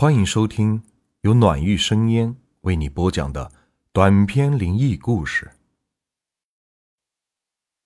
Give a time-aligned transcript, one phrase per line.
[0.00, 0.80] 欢迎收听
[1.22, 3.50] 由暖玉生烟为你播讲的
[3.90, 5.50] 短篇灵异故事。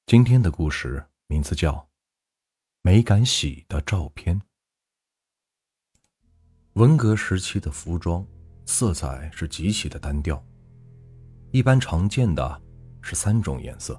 [0.05, 1.73] 今天的故事名字叫
[2.83, 4.39] 《没敢洗的照片》。
[6.75, 8.27] 文革时期的服装
[8.67, 10.45] 色彩是极其的单调，
[11.51, 12.63] 一般常见的
[13.01, 13.99] 是三种颜色：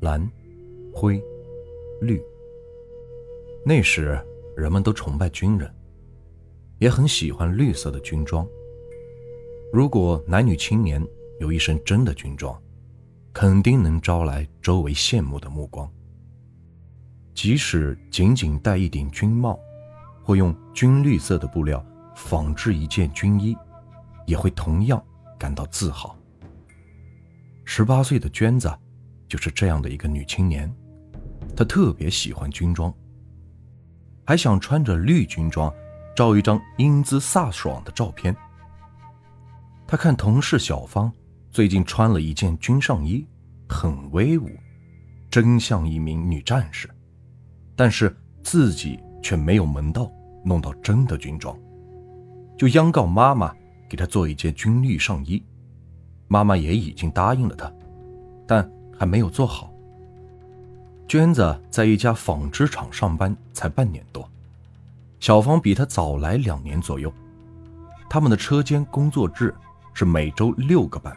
[0.00, 0.28] 蓝、
[0.92, 1.22] 灰、
[2.00, 2.20] 绿。
[3.64, 4.20] 那时
[4.56, 5.72] 人们都崇拜军人。
[6.78, 8.46] 也很喜欢绿色的军装。
[9.72, 11.04] 如果男女青年
[11.40, 12.60] 有一身真的军装，
[13.32, 15.90] 肯定能招来周围羡慕的目光。
[17.34, 19.58] 即使仅仅戴一顶军帽，
[20.22, 23.56] 或用军绿色的布料仿制一件军衣，
[24.26, 25.02] 也会同样
[25.38, 26.16] 感到自豪。
[27.64, 28.72] 十八岁的娟子
[29.28, 30.72] 就是这样的一个女青年，
[31.54, 32.94] 她特别喜欢军装，
[34.24, 35.72] 还想穿着绿军装。
[36.16, 38.34] 照一张英姿飒爽的照片。
[39.86, 41.12] 他看同事小芳
[41.52, 43.24] 最近穿了一件军上衣，
[43.68, 44.50] 很威武，
[45.30, 46.90] 真像一名女战士。
[47.76, 50.10] 但是自己却没有门道
[50.42, 51.56] 弄到真的军装，
[52.56, 53.54] 就央告妈妈
[53.86, 55.44] 给她做一件军绿上衣。
[56.28, 57.70] 妈妈也已经答应了她，
[58.46, 59.70] 但还没有做好。
[61.06, 64.28] 娟子在一家纺织厂上班才半年多。
[65.18, 67.12] 小芳比他早来两年左右，
[68.08, 69.54] 他们的车间工作制
[69.94, 71.16] 是每周六个班，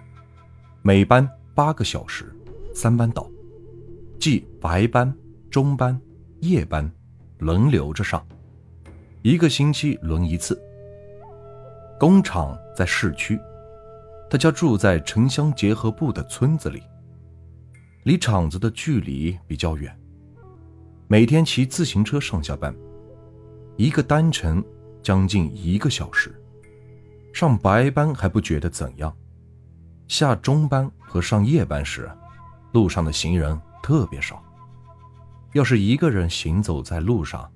[0.81, 2.33] 每班八个小时，
[2.73, 3.29] 三班倒，
[4.19, 5.13] 即白班、
[5.51, 5.99] 中班、
[6.39, 6.89] 夜班
[7.39, 8.25] 轮流着上，
[9.21, 10.59] 一个星期轮一次。
[11.99, 13.37] 工厂在市区，
[14.29, 16.81] 他家住在城乡结合部的村子里，
[18.03, 19.93] 离厂子的距离比较远，
[21.07, 22.73] 每天骑自行车上下班。
[23.79, 24.61] 一个单程
[25.01, 26.35] 将近一个小时，
[27.31, 29.15] 上白班还不觉得怎样，
[30.09, 32.11] 下中班和上夜班时，
[32.73, 34.43] 路上的行人特别少。
[35.53, 37.49] 要是一个人行走在路上，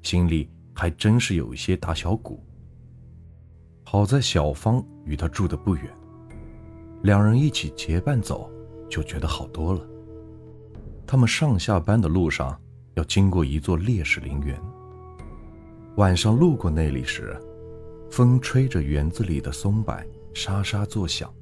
[0.00, 2.42] 心里还真是有一些打小鼓。
[3.84, 5.84] 好在小芳与他住的不远，
[7.02, 8.50] 两人一起结伴走，
[8.88, 9.86] 就觉得好多了。
[11.06, 12.58] 他们上下班的路上
[12.94, 14.58] 要经过一座烈士陵园。
[15.96, 17.36] 晚上路过那里时，
[18.10, 20.00] 风吹着园子里的松柏
[20.32, 21.32] 沙沙作响，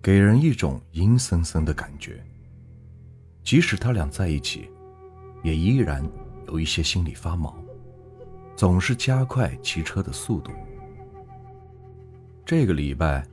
[0.00, 2.22] 给人一种阴森森的感觉。
[3.42, 4.70] 即使他俩在一起，
[5.42, 6.08] 也依然
[6.46, 7.56] 有一些心里发毛，
[8.54, 10.52] 总是加快骑车的速度。
[12.46, 13.26] 这个礼拜，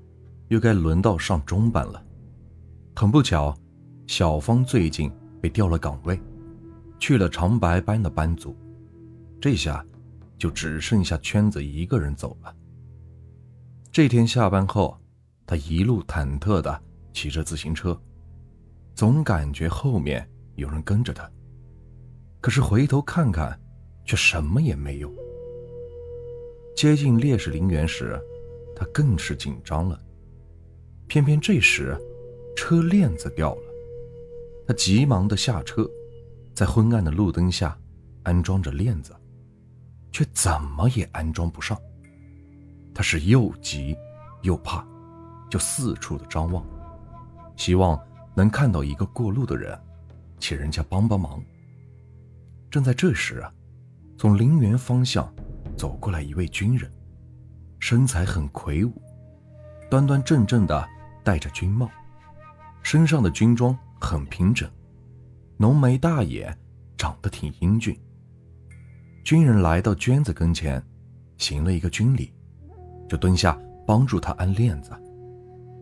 [0.47, 2.03] 又该轮到上中班了。
[2.95, 3.55] 很不巧，
[4.07, 6.19] 小芳最近被调了岗位，
[6.97, 8.55] 去了长白班的班组，
[9.39, 9.85] 这下。
[10.37, 12.55] 就只剩下圈子一个人走了。
[13.91, 14.97] 这天下班后，
[15.45, 16.81] 他一路忐忑地
[17.13, 17.99] 骑着自行车，
[18.93, 21.29] 总感觉后面有人跟着他。
[22.39, 23.59] 可是回头看看，
[24.05, 25.11] 却什么也没有。
[26.75, 28.21] 接近烈士陵园时，
[28.75, 29.99] 他更是紧张了。
[31.07, 31.97] 偏偏这时，
[32.55, 33.63] 车链子掉了，
[34.67, 35.89] 他急忙地下车，
[36.53, 37.75] 在昏暗的路灯下
[38.21, 39.15] 安装着链子。
[40.11, 41.79] 却怎么也安装不上。
[42.93, 43.95] 他是又急
[44.41, 44.85] 又怕，
[45.49, 46.65] 就四处的张望，
[47.55, 47.99] 希望
[48.35, 49.79] 能看到一个过路的人，
[50.39, 51.43] 请人家帮帮忙。
[52.69, 53.51] 正在这时啊，
[54.17, 55.31] 从陵园方向
[55.77, 56.91] 走过来一位军人，
[57.79, 58.91] 身材很魁梧，
[59.89, 60.87] 端端正正的
[61.23, 61.89] 戴着军帽，
[62.81, 64.69] 身上的军装很平整，
[65.57, 66.57] 浓眉大眼，
[66.97, 67.97] 长得挺英俊。
[69.27, 70.81] 军人来到娟子跟前，
[71.37, 72.31] 行了一个军礼，
[73.09, 74.91] 就蹲下帮助他安链子，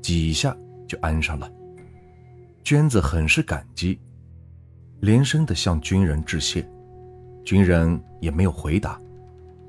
[0.01, 0.57] 几下
[0.87, 1.47] 就安上了。
[2.63, 3.99] 娟子很是感激，
[4.99, 6.67] 连声的向军人致谢。
[7.43, 8.99] 军人也没有回答，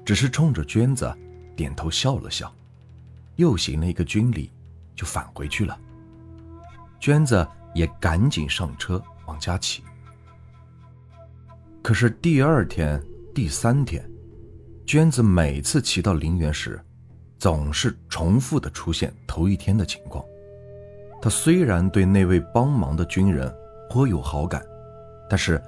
[0.07, 1.15] 只是冲着娟子
[1.55, 2.51] 点头笑了笑，
[3.35, 4.51] 又行了一个军礼，
[4.95, 5.79] 就返回去了。
[6.99, 9.83] 娟子也赶紧上车往家骑。
[11.83, 12.99] 可是第二天。
[13.37, 14.03] 第三天，
[14.87, 16.81] 娟子每次骑到陵园时，
[17.39, 20.25] 总是重复的出现头一天的情况。
[21.21, 23.55] 她虽然对那位帮忙的军人
[23.91, 24.65] 颇有好感，
[25.29, 25.63] 但是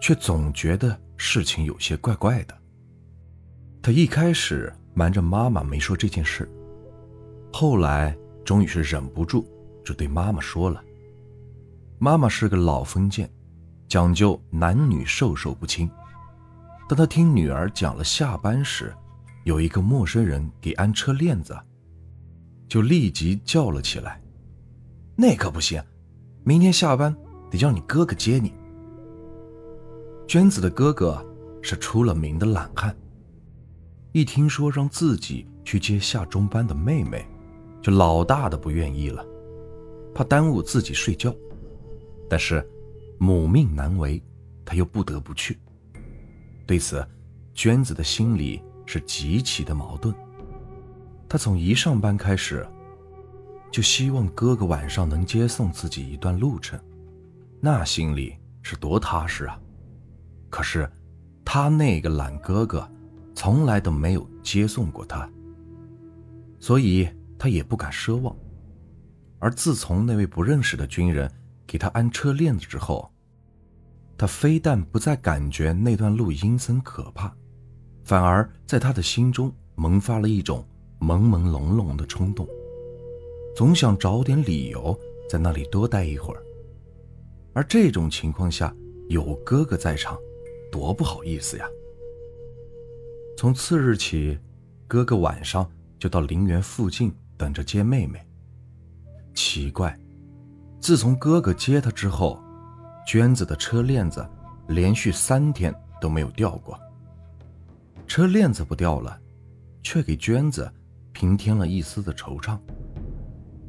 [0.00, 2.58] 却总觉得事情有些怪怪的。
[3.80, 6.50] 她一开始瞒着妈妈没说这件事，
[7.52, 9.46] 后来终于是忍不住，
[9.84, 10.82] 就对妈妈说了。
[12.00, 13.30] 妈妈是个老封建，
[13.86, 15.88] 讲究男女授受不亲。
[16.92, 18.94] 当他听女儿讲了下班时
[19.44, 21.58] 有一个陌生人给安车链子，
[22.68, 24.20] 就立即叫了起来
[25.16, 25.82] ：“那可不行，
[26.44, 27.16] 明天下班
[27.50, 28.52] 得叫你哥哥接你。”
[30.28, 31.26] 娟子的哥哥
[31.62, 32.94] 是出了名的懒汉，
[34.12, 37.26] 一听说让自己去接下中班的妹妹，
[37.80, 39.24] 就老大的不愿意了，
[40.14, 41.34] 怕耽误自己睡觉。
[42.28, 42.62] 但是
[43.18, 44.22] 母命难违，
[44.62, 45.58] 他又不得不去。
[46.72, 47.06] 对此，
[47.52, 50.14] 娟子的心里是极其的矛盾。
[51.28, 52.66] 她从一上班开始，
[53.70, 56.80] 就希望哥哥晚上能接送自己一段路程，
[57.60, 59.60] 那心里是多踏实啊！
[60.48, 60.90] 可是，
[61.44, 62.90] 他那个懒哥哥，
[63.34, 65.30] 从来都没有接送过他，
[66.58, 67.06] 所以
[67.38, 68.34] 他也不敢奢望。
[69.40, 71.30] 而自从那位不认识的军人
[71.66, 73.11] 给他安车链子之后，
[74.22, 77.34] 他非但不再感觉那段路阴森可怕，
[78.04, 80.64] 反而在他的心中萌发了一种
[81.00, 82.46] 朦朦胧胧的冲动，
[83.56, 84.96] 总想找点理由
[85.28, 86.42] 在那里多待一会儿。
[87.52, 88.72] 而这种情况下，
[89.08, 90.16] 有哥哥在场，
[90.70, 91.68] 多不好意思呀。
[93.36, 94.38] 从次日起，
[94.86, 98.24] 哥哥晚上就到陵园附近等着接妹妹。
[99.34, 99.98] 奇怪，
[100.78, 102.40] 自从哥哥接她之后。
[103.06, 104.26] 娟子的车链子
[104.68, 106.78] 连续三天都没有掉过。
[108.06, 109.18] 车链子不掉了，
[109.82, 110.70] 却给娟子
[111.12, 112.58] 平添了一丝的惆怅。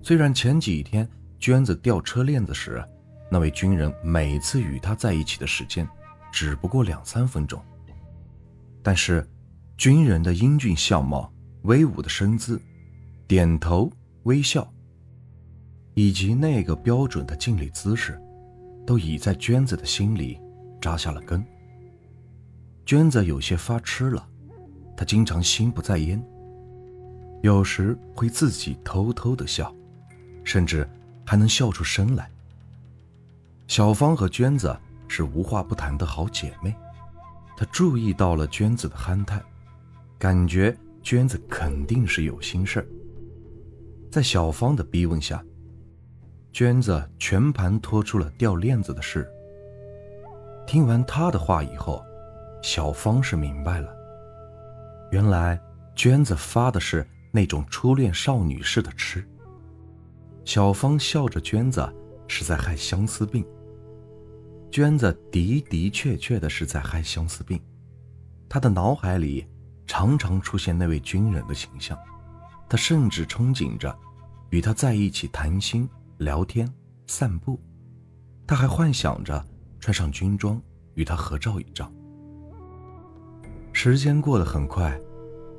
[0.01, 1.07] 虽然前几天
[1.39, 2.83] 娟子掉车链子时，
[3.31, 5.87] 那位军人每次与她在一起的时间
[6.31, 7.61] 只不过两三分钟，
[8.81, 9.27] 但是
[9.77, 11.31] 军人的英俊相貌、
[11.63, 12.61] 威武的身姿、
[13.27, 13.89] 点头
[14.23, 14.71] 微笑，
[15.93, 18.19] 以及那个标准的敬礼姿势。
[18.85, 20.39] 都已在娟子的心里
[20.81, 21.43] 扎下了根。
[22.85, 24.27] 娟子有些发痴了，
[24.95, 26.21] 她经常心不在焉，
[27.41, 29.73] 有时会自己偷偷的笑，
[30.43, 30.87] 甚至
[31.25, 32.29] 还能笑出声来。
[33.67, 34.77] 小芳和娟子
[35.07, 36.75] 是无话不谈的好姐妹，
[37.55, 39.41] 她注意到了娟子的憨态，
[40.19, 42.87] 感觉娟子肯定是有心事儿。
[44.11, 45.43] 在小芳的逼问下。
[46.53, 49.27] 娟子全盘托出了掉链子的事。
[50.67, 52.05] 听完他的话以后，
[52.61, 53.91] 小芳是明白了，
[55.09, 55.59] 原来
[55.95, 59.27] 娟子发的是那种初恋少女似的痴。
[60.45, 61.91] 小芳笑着，娟子
[62.27, 63.43] 是在害相思病。
[64.69, 67.59] 娟子的的确确的是在害相思病，
[68.47, 69.47] 她的脑海里
[69.87, 71.97] 常常出现那位军人的形象，
[72.69, 73.95] 她甚至憧憬着
[74.51, 75.89] 与他在一起谈心。
[76.23, 76.71] 聊天、
[77.07, 77.59] 散步，
[78.47, 79.45] 他还幻想着
[79.79, 80.61] 穿上军装
[80.93, 81.91] 与他合照一张。
[83.73, 84.97] 时间过得很快，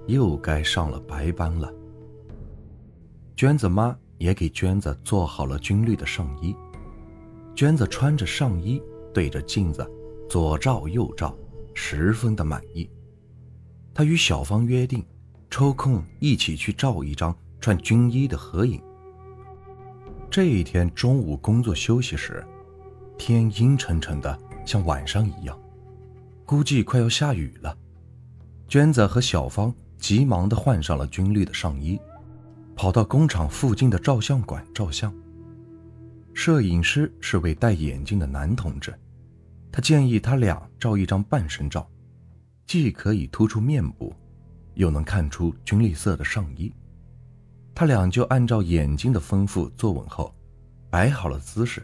[0.06, 1.72] 又该上了白班了。
[3.36, 6.56] 娟子妈也给娟子做好了军绿的上衣，
[7.54, 8.80] 娟子穿着上衣
[9.12, 9.86] 对着镜子
[10.30, 11.36] 左照右照，
[11.74, 12.88] 十分的满意。
[13.92, 15.04] 她与小芳约定，
[15.50, 18.80] 抽空一起去照一张穿军衣的合影。
[20.34, 22.44] 这一天中午工作休息时，
[23.16, 24.36] 天阴沉沉的，
[24.66, 25.56] 像晚上一样，
[26.44, 27.78] 估计快要下雨了。
[28.66, 32.00] 娟子和小芳急忙地换上了军绿的上衣，
[32.74, 35.14] 跑到工厂附近的照相馆照相。
[36.32, 38.92] 摄影师是位戴眼镜的男同志，
[39.70, 41.88] 他建议他俩照一张半身照，
[42.66, 44.12] 既可以突出面部，
[44.74, 46.72] 又能看出军绿色的上衣。
[47.74, 50.32] 他俩就按照眼睛的吩咐坐稳后，
[50.90, 51.82] 摆好了姿势。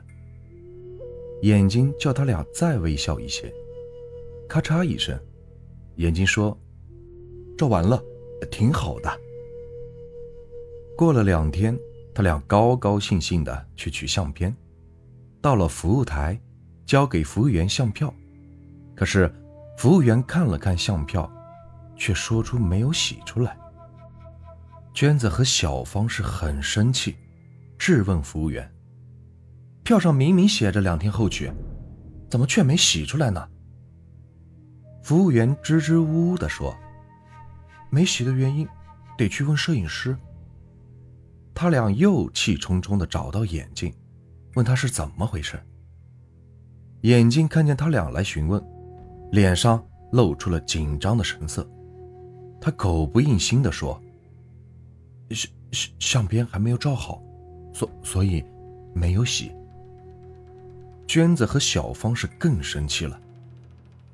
[1.42, 3.52] 眼睛叫他俩再微笑一些，
[4.48, 5.18] 咔嚓一声，
[5.96, 6.56] 眼睛说
[7.58, 8.00] ：“照完了，
[8.50, 9.10] 挺好的。”
[10.96, 11.76] 过了两天，
[12.14, 14.54] 他俩高高兴兴的去取相片，
[15.40, 16.38] 到了服务台，
[16.86, 18.14] 交给服务员相票，
[18.94, 19.32] 可是
[19.78, 21.28] 服务员看了看相票，
[21.96, 23.56] 却说出没有洗出来。
[24.92, 27.16] 娟子和小芳是很生气，
[27.78, 28.70] 质问服务员
[29.84, 31.50] ：“票上明明写着两天后取，
[32.28, 33.48] 怎么却没洗出来呢？”
[35.02, 36.76] 服务员支支吾吾地说
[37.88, 38.68] ：“没洗的原因，
[39.16, 40.16] 得去问摄影师。”
[41.54, 43.94] 他俩又气冲冲地找到眼镜，
[44.54, 45.58] 问他是怎么回事。
[47.02, 48.62] 眼镜看见他俩来询问，
[49.30, 49.82] 脸上
[50.12, 51.66] 露出了紧张的神色，
[52.60, 54.00] 他口不应心地说。
[55.72, 57.22] 相相片还没有照好，
[57.72, 58.44] 所所以
[58.94, 59.52] 没有洗。
[61.06, 63.20] 娟子和小芳是更生气了。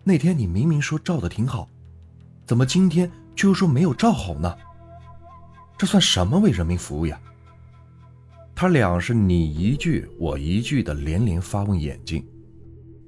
[0.03, 1.69] 那天你明明说照的挺好，
[2.47, 4.57] 怎么今天却又说没有照好呢？
[5.77, 7.21] 这算什么为人民服务呀？
[8.55, 12.27] 他俩是你一句我一句的连连发问，眼睛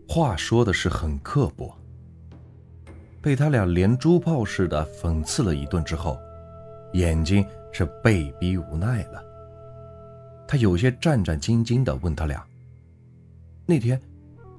[0.07, 1.75] 话说的是很刻薄。
[3.23, 6.19] 被他俩连珠炮似的讽刺了一顿之后，
[6.93, 9.25] 眼睛是被逼无奈了。
[10.47, 12.45] 他有些战战兢兢地问他俩
[13.67, 14.01] ：“那天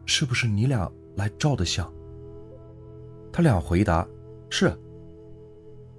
[0.06, 1.92] 是不是你俩来照的相？”
[3.34, 4.08] 他俩回答
[4.50, 4.72] ：“是。”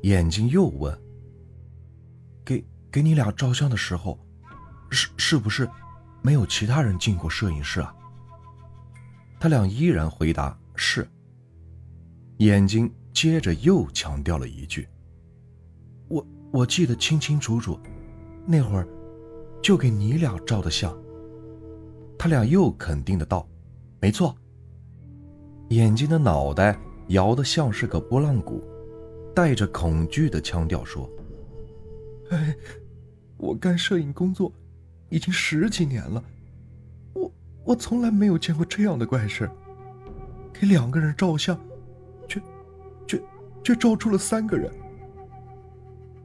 [0.02, 0.96] 眼睛又问
[2.44, 4.18] ：“给给你俩照相的时候。”
[4.92, 5.70] 是是不是
[6.20, 7.94] 没有其他人进过摄影室啊？
[9.38, 11.08] 他俩依然回答是。
[12.38, 14.88] 眼睛接着又强调了一句
[16.50, 17.78] ：“我记得清清楚楚，
[18.46, 18.86] 那会儿
[19.62, 20.96] 就给你俩照的相。”
[22.18, 23.48] 他俩又肯定的道
[24.00, 24.34] ：“没错。”
[25.70, 26.78] 眼睛的脑袋
[27.08, 28.62] 摇得像是个拨浪鼓，
[29.34, 31.08] 带着恐惧的腔调说
[32.30, 32.54] ：“哎，
[33.36, 34.52] 我干摄影工作。”
[35.12, 36.22] 已经十几年了，
[37.14, 37.32] 我
[37.64, 39.50] 我从来没有见过这样的怪事。
[40.52, 41.58] 给两个人照相，
[42.28, 42.40] 却
[43.08, 43.20] 却
[43.64, 44.72] 却照出了三个人。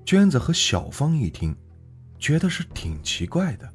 [0.05, 1.55] 娟子和小芳一听，
[2.19, 3.67] 觉得是挺奇怪的，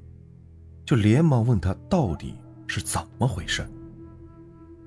[0.86, 2.36] 就连忙问他到底
[2.68, 3.68] 是怎么回事。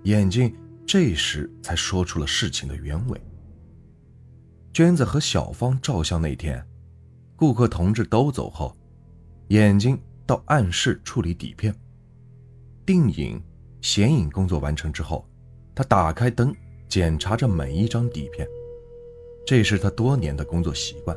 [0.03, 3.21] 眼睛这时才说出了事情的原委。
[4.71, 6.65] 娟子和小芳照相那天，
[7.35, 8.75] 顾客同志都走后，
[9.49, 9.99] 眼睛。
[10.25, 11.75] 到暗室处理底片、
[12.85, 13.43] 定影、
[13.81, 15.27] 显影工作完成之后，
[15.75, 16.55] 他打开灯
[16.87, 18.47] 检查着每一张底片，
[19.45, 21.15] 这是他多年的工作习惯。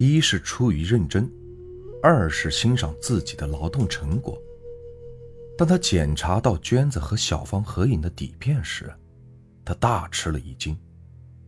[0.00, 1.30] 一是出于认真，
[2.02, 4.40] 二是欣赏自己的劳动成果。
[5.58, 8.90] 当他检查到娟子和小芳合影的底片时，
[9.62, 10.74] 他大吃了一惊，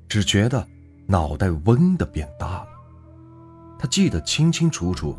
[0.07, 0.69] 只觉得
[1.07, 2.69] 脑袋嗡的变大了。
[3.79, 5.17] 他记得清清楚楚。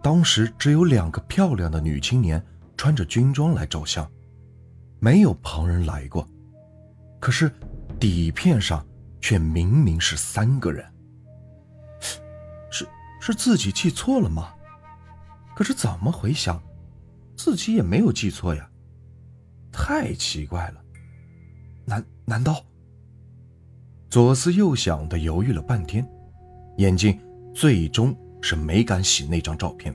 [0.00, 2.40] 当时只有两个漂亮的女青年
[2.76, 4.08] 穿着军装来照相，
[5.00, 6.24] 没有旁人来过。
[7.18, 7.50] 可是
[7.98, 8.86] 底片上
[9.20, 10.89] 却明明是三个人。
[13.20, 14.52] 是自己记错了吗？
[15.54, 16.60] 可是怎么回想，
[17.36, 18.68] 自己也没有记错呀。
[19.70, 20.82] 太奇怪了，
[21.84, 22.64] 难难道？
[24.08, 26.04] 左思右想的犹豫了半天，
[26.78, 27.16] 眼睛
[27.54, 28.16] 最终。
[28.42, 29.94] 是没敢洗那张照片。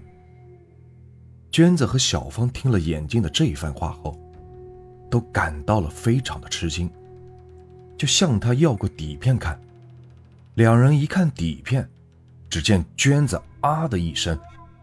[1.49, 4.15] 娟子和小芳听了眼镜的这番话后，
[5.09, 6.87] 都感到了非常的吃惊，
[7.97, 9.59] 就向他要过底片看。
[10.53, 11.89] 两人一看底片，
[12.49, 14.39] 只见娟子啊的一声，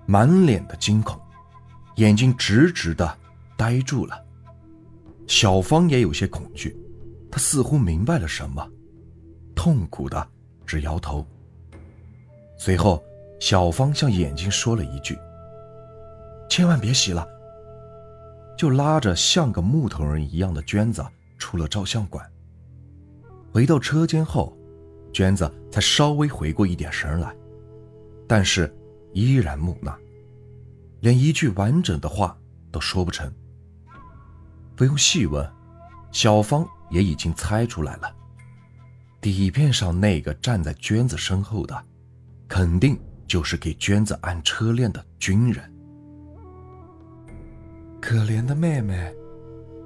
[0.07, 1.21] 满脸的惊恐，
[1.97, 3.19] 眼睛直直的
[3.57, 4.25] 呆住了。
[5.27, 6.77] 小芳也有些恐惧，
[7.31, 8.69] 她似乎明白了什么，
[9.55, 10.29] 痛苦的
[10.67, 11.27] 直摇头。
[12.59, 13.03] 随后。
[13.41, 15.19] 小芳向眼睛说了一句
[16.49, 17.27] ：“千万别洗了。”
[18.57, 21.05] 就拉着像个木头人一样的娟子
[21.39, 22.25] 出了照相馆。
[23.53, 24.57] 回到车间后，
[25.13, 27.35] 娟子才稍微回过一点神来，
[28.35, 28.75] 但是
[29.13, 29.95] 依然木讷，
[31.01, 32.35] 连一句完整的话
[32.71, 33.31] 都说不成。
[34.75, 35.47] 不用细问，
[36.13, 38.11] 小芳也已经猜出来了，
[39.21, 41.85] 底片上那个站在娟子身后的，
[42.49, 42.99] 肯定。
[43.29, 45.71] 就是给娟子按车链的军人。
[48.01, 49.15] 可怜的妹妹，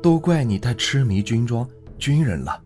[0.00, 2.62] 都怪你太痴迷军装、军人了，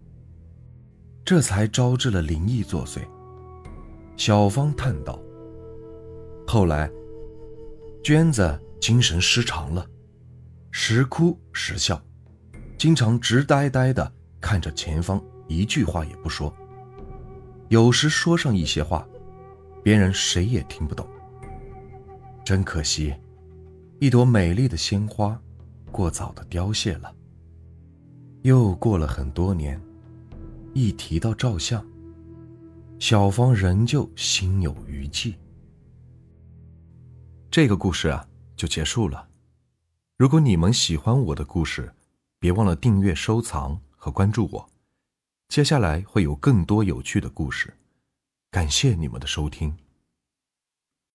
[1.24, 3.00] 这才招致了灵异作祟。
[4.18, 5.18] 小芳叹道。
[6.52, 6.90] 后来，
[8.02, 9.86] 娟子精神失常了，
[10.72, 12.02] 时哭时笑，
[12.76, 16.52] 经常直呆呆的看着前方，一句话也不说。
[17.68, 19.06] 有时说上一些话。
[19.84, 21.06] 别人谁也听不懂。
[22.44, 23.14] 真可惜，
[24.00, 25.40] 一朵美丽的鲜花，
[25.92, 27.14] 过早的凋谢了。
[28.42, 29.80] 又过了很多年，
[30.74, 31.80] 一提到照相，
[32.98, 35.36] 小芳仍旧心有余悸。
[37.50, 39.28] 这个故事啊，就结束了。
[40.16, 41.92] 如果你们喜欢我的故事，
[42.38, 44.70] 别忘了订阅、收藏和关注我。
[45.48, 47.76] 接下来会有更多有趣的故事。
[48.52, 49.76] 感谢你们的收听。